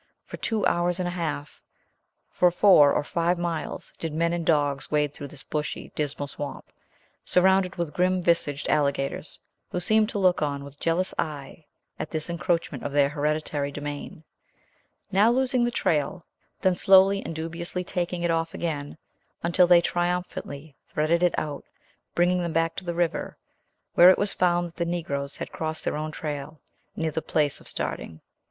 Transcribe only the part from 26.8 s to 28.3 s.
near the place of starting.